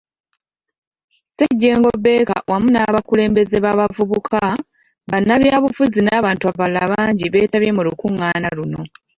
[1.09, 4.41] Ssejjengo Baker wamu n'abakulembeze b'abavubuka,
[5.09, 8.81] bannabyabufuzi n'abantu abalala bangi beetabye mu lukungaana luno.